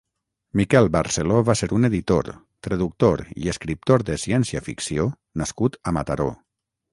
Miquel 0.59 0.87
Barceló 0.93 1.41
va 1.49 1.55
ser 1.59 1.67
un 1.77 1.89
editor, 1.89 2.29
traductor 2.69 3.21
i 3.43 3.51
escriptor 3.53 4.05
de 4.09 4.17
ciència-ficció 4.25 5.07
nascut 5.43 5.79
a 5.85 5.95
Mataró. 6.01 6.29